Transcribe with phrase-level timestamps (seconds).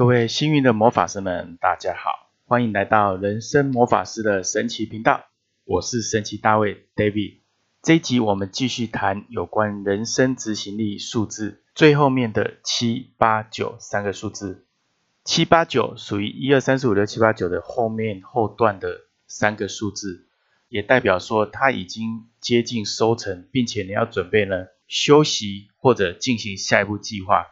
[0.00, 5.26] 各位幸运的魔法师们，大家好，欢迎来到人生魔法师的神奇频道。
[5.66, 7.40] 我是神奇大卫 David。
[7.82, 14.64] 这一集我们继续谈有关人生执行力数字最后面的七八九三个数字。
[15.22, 20.26] 七八九属于一二三四五六七八九的后面后段的三个数字，
[20.70, 27.48] 也代表说它已经接近收成，并且你要准备呢休息或者进行下一步计划。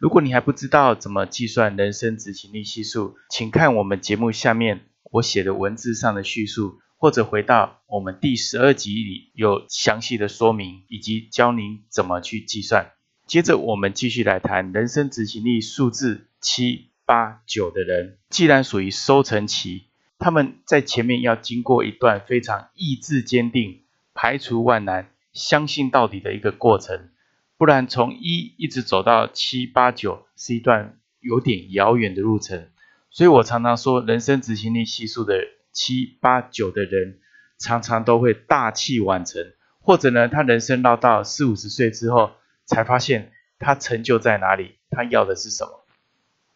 [0.00, 12.92] 如果你还不知道怎么计算人生执行力系数，请看我们节目下面我写的文字上的叙述，或者回到我们第十二集里有详细的说明，以及教您怎么去计算。
[13.26, 19.88] 接着我们继续来谈人生执行力数字七八九的人，既然属于收成期，
[20.18, 23.80] 他们在前面要经过一段非常意志坚定、
[24.14, 27.10] 排除万难、相信到底的一个过程。
[27.58, 32.68] 不然，从一一直走到七八九是一段有点遥远的路程。
[33.10, 37.18] 所以我常常说，人生执行力系数的七八九的人，
[37.58, 39.42] 常常都会大器晚成，
[39.80, 42.30] 或者呢，他人生绕到四五十岁之后，
[42.64, 45.84] 才发现他成就在哪里，他要的是什么。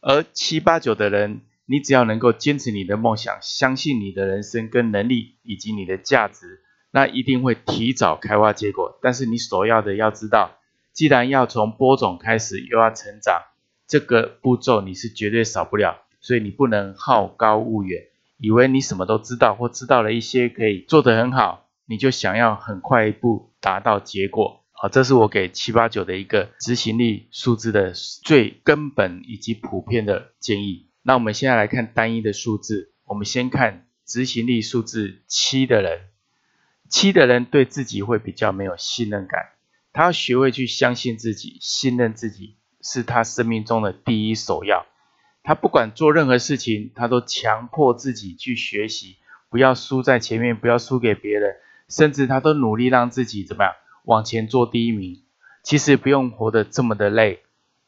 [0.03, 6.61] 而七八九的人，你只要能够坚持你的梦想，相信你的人生跟能力以及你的价值，
[6.93, 9.01] 那一定会提早开花结果。
[9.03, 10.59] 但是你所要的，要知道。
[10.93, 13.43] 既然要从播种开始，又要成长，
[13.87, 18.05] 这个步骤你是绝对少不了，所以你不能好高骛远，
[18.39, 24.65] 以为你什么都知道或知道了一些可以做得很好，你就想要很快一步达到结果。
[24.73, 30.89] 好，这是我给七八九的一个执行力数字的最根本以及普遍的建议。
[31.03, 36.01] 那我们现在来看单一的数字，我们先看执行力数字七的人，
[36.89, 39.51] 七的人对自己会比较没有信任感。
[39.93, 44.87] 他要学会去相信自己，信任自己是他生命中的第一首要。
[45.43, 49.17] 他不管做任何事情，他都强迫自己去学习，
[49.51, 51.57] 不要输在前面，不要输给别人，
[51.89, 53.75] 甚至他都努力让自己怎么样
[54.05, 55.23] 往前做第一名。
[55.63, 57.41] 其实不用活得这么的累，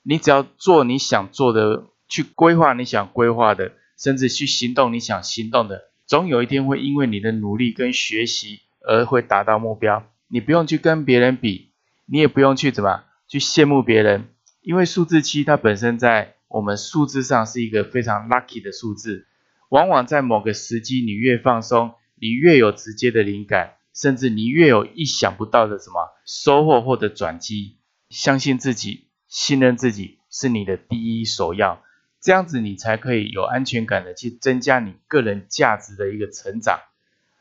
[0.02, 10.04] 你只要做你想做的，去规划你想规划的，甚至去行动你想行动的，总有一天会因为你的努力跟学习而会达到目标。
[10.28, 11.70] 你不用去跟别人比。
[12.06, 14.28] 你也不用去怎么去羡慕别人，
[14.60, 19.26] 因为数字七它本身在我们数字上是一个非常 lucky 的数字。
[19.70, 27.78] 往往在某个时机，你越放松，你越有直接的灵感，甚至你越有意想不到的什么收获或者转机。
[28.08, 31.82] 相信自己，信任自己是你的第一首要，
[32.20, 36.78] 这样子你才可以有安全感的去增加你个人价值的一个成长。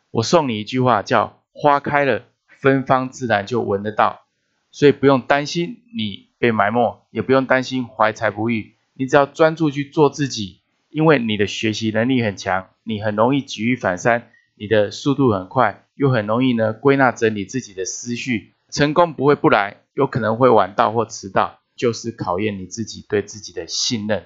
[0.09, 4.22] 我送你一句话，叫花开了，芬芳自然就闻得到。
[4.73, 24.25] 所以不用担心你被埋没，也不用担心怀才不遇，你只要专注去做自己，因为你的学习能力很强，你很容易举一反三，你的速度很快，又很容易呢归纳整理自己的思绪，成功不会不来，有可能会晚到或迟到，就是考验你自己对自己的信任。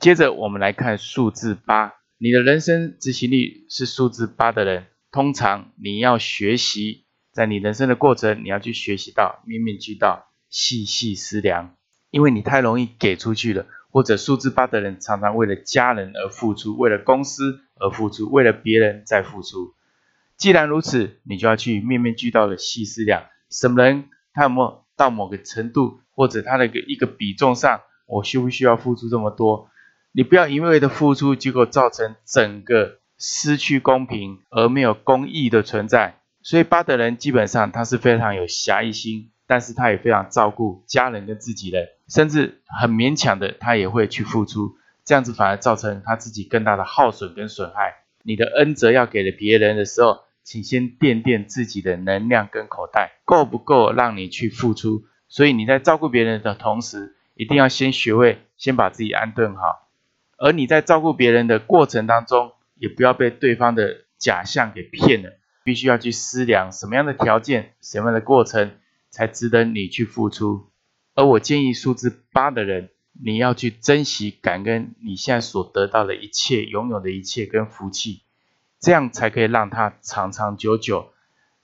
[0.00, 7.04] 接着我们来看数字八，你的人生执行力是数字八的人，通常你要学习。
[7.38, 11.76] 在你人生的过程，你要去学习到面面俱到、细细思量，
[12.10, 13.66] 因为你太容易给出去了。
[13.92, 19.72] 或者数字八的人常常为了家人而付出，为了公司而付出，为了别人在付出。
[20.36, 29.70] 既然如此，你就要去面面俱到的细思量，什么人他有没有到某个程度，或者他的一个一个比重上，我需不需要付出这么多？
[30.10, 36.17] 你不要一味的付出，结果造成整个失去公平而没有公义的存在。
[36.42, 47.96] 所以巴德人基本上他是非常有侠义心，但是他也非常照顾家人跟自己人，甚至很勉强的他也会去付出，这样子反而造成他自己更大的耗损跟损害。
[48.22, 55.04] 你的恩泽要给了别人的时候，请先垫垫自己的能量跟口袋够不够让你去付出。
[55.28, 59.88] 所以你在照顾别人的同时，一定要先学会先把自己安顿好，
[60.38, 65.37] 而你在照顾别人的过程当中，也不要被对方的假象给骗了。
[65.68, 68.70] 必须要去思量什么样的条件、什么样的过程
[69.10, 70.70] 才值得你去付出。
[71.14, 72.88] 而我建议数字八的人，
[73.22, 78.22] 你要去珍惜、感恩你现在所得到的一切、拥有的一切跟福气，
[78.80, 81.10] 这样才可以让它长长久久。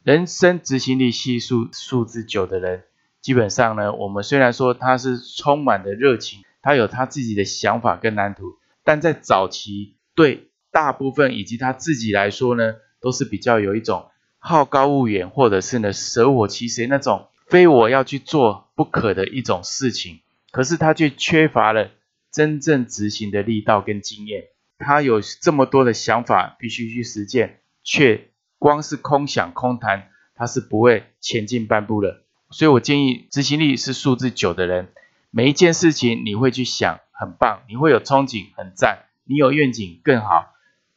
[0.03, 2.85] 人生执行力系数数字九的人，
[3.23, 12.75] 基本上呢，我们虽然说他是充满的热情，他有他自己的想法跟蓝图，但在早期对大部分以及他自己来说呢。
[13.05, 14.07] 都是比较有一种
[14.39, 20.21] 好高骛远，或者是呢舍我其谁那种非我要去做不可的一种事情，
[20.51, 21.91] 可是他却缺乏了
[22.33, 24.45] 真正执行的力道跟经验。
[24.79, 32.23] 他有这么多的想法，必须去实践，却光是空想空谈，他是不会前进半步的。
[32.51, 34.89] 所以我建议，执行力是数字九的人，
[35.31, 40.54] 每一件事情你会去想，很棒，你会有憧憬，很赞，你有愿景更好，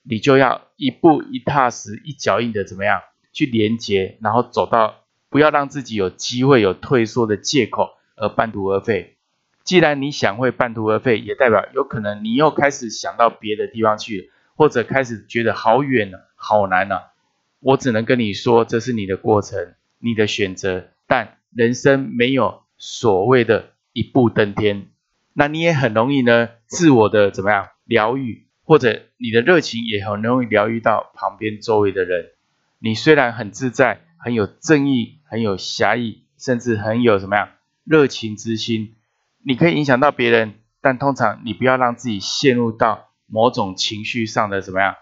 [0.09, 3.01] 你就要一步一踏实，一脚印的怎么样
[3.33, 9.17] 去连接，然后走到，不要让自己有机会有退缩的借口而半途而废。
[9.63, 17.11] 既然你想会半途而废，也代表有可能你又开始想到别的地方去，或者开始觉得好远了，好难了。
[17.59, 20.87] 我只能跟你说，这是你的过程，你的选择。
[21.05, 24.87] 但人生没有所谓的一步登天，
[25.33, 32.31] 那你也很容易呢，自我的怎么样疗愈，或者你的热情也很容易疗愈到旁边周围的人。
[32.79, 37.47] 你虽然很自在，很有正义，很有侠义，甚至很有什么样
[37.85, 38.95] 热情之心。
[39.41, 44.97] 你可以影响到别人，但通常你不要让自己陷入到某种情绪上的什么样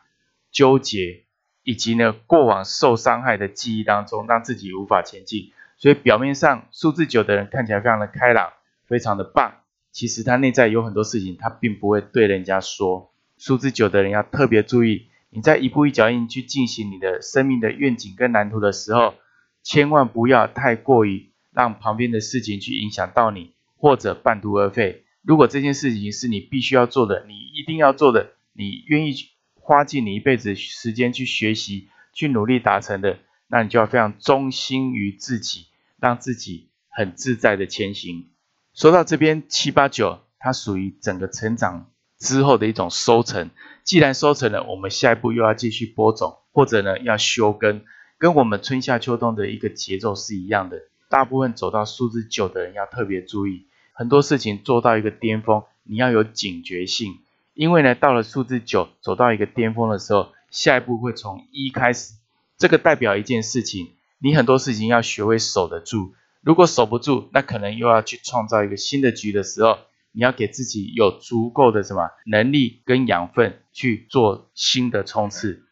[0.51, 1.23] 纠结，
[1.63, 5.51] 以及呢过往受伤害的记忆当中，让自己无法前进。
[5.77, 8.53] 所以表面上数字九的人看起来非常的开朗，
[8.85, 9.55] 非常的棒，
[9.91, 13.11] 其实他内在有很多事情他并不会对人家说。
[13.45, 19.13] 数字九的人要特别注意，你在一步一脚印去进行你的生命的愿景跟蓝图的时候，
[19.61, 23.53] 千万不要太过于让旁边的事情去影响到你。
[23.77, 25.03] 或者半途而废。
[25.21, 29.13] 如果这件事情是你必须要做的，你一定要做的，你愿意
[29.53, 35.67] 花尽你一辈子时间去学习、去努力达成的，那你就要非常忠心于自己，
[35.99, 38.31] 让自己很自在的前行。
[38.73, 41.91] 说到这边七八九，它属于整个成长
[42.25, 43.51] 之后的一种收成。
[43.83, 47.83] 既然收成了，我们下一步又要继续播种，或者呢要休根，
[48.17, 50.81] 跟我们春夏秋冬的一个节奏是一样的。
[51.07, 53.67] 大部分走到数字九的人要特别注意。
[53.93, 57.19] 很多事情做到一个巅峰，你要有警觉性，
[57.53, 62.15] 因为呢，到了数字九走到一个巅峰的时候，下一步会从一开始，
[62.57, 66.13] 这个代表一件事情，你很多事情要学会守得住。
[66.41, 69.77] 如果守不住，那可能又要去创造一个新的局的时候，
[70.15, 75.63] 你要给自己有足够的什么能力跟养分去做新的冲刺。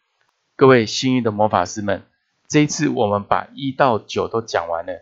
[0.54, 2.02] 各位幸运的魔法师们，
[2.46, 4.92] 这一次我们把一到九都讲完了。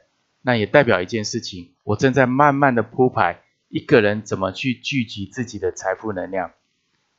[0.42, 6.52] 那也代表一件事情，我正在慢慢的铺排一个人怎么去聚集自己的财富能量。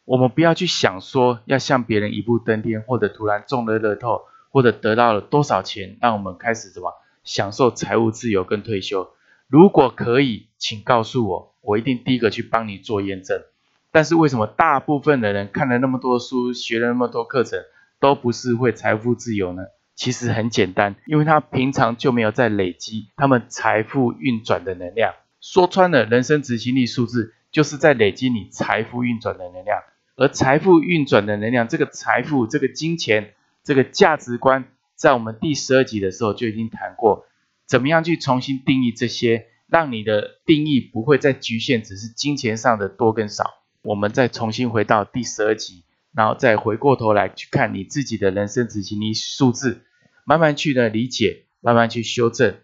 [0.05, 6.93] 我们不要去想说要像别人一步登天，或者突然中了乐透，或者得到了多少钱，让我们开始什么
[7.25, 9.09] 享受财务自由跟退休。
[9.47, 13.43] 如果可以，请告诉我，我一定第一个去帮你做验证。
[13.91, 17.59] 但是为什么大部分的人看了那么多书，学了那么多课程，
[17.99, 19.63] 都不是会财富自由呢？
[19.93, 25.13] 其实很简单，因为他平常就没有在累积他们财富运转的能量。
[25.41, 29.81] 说穿了，人生执行力数字就是在累积你财富运转的能量。
[30.15, 33.33] 而财富运转的能量，这个财富、这个金钱、
[33.65, 34.63] 这个价值观，
[34.95, 37.25] 在我们第十二集的时候就已经谈过，
[37.65, 43.43] 怎么样去重新定义这些，让你的定义不会再局限只是金钱上的多跟少。
[43.81, 45.83] 我们再重新回到第十二集。
[46.15, 49.81] 然后再回过头来去看你自己的人生执行力数字，
[50.25, 52.57] 慢慢去的理解，慢慢去修正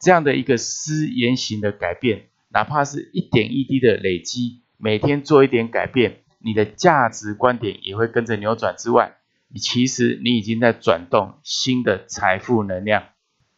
[0.00, 9.18] 这样的一个思言行的改变，哪怕是一点一滴的累积，每天做一点改变，你的价值观点也会跟着扭转之外，
[9.54, 13.04] 其实你已经在转动新的财富能量。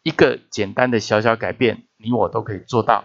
[0.03, 3.05] 一个简单的小小改变，你我都可以做到，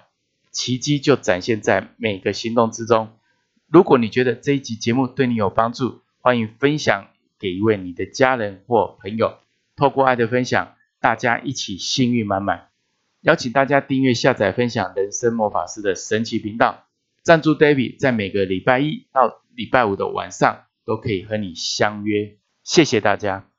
[0.52, 3.10] 奇迹就展现在每个行动之中。
[3.68, 7.08] 如果你觉得这一集节目对你有帮助，欢迎分享
[7.40, 9.38] 给一位你的家人或朋友，
[9.76, 12.70] 透过爱的分享，大家一起幸运满满。
[13.22, 16.86] 邀请大家订阅、下载、分享人生魔法师的神奇频道，
[17.24, 22.38] 赞助 David 在每个礼拜一到礼拜五的晚上都可以和你相约。
[22.64, 23.53] 谢谢大家。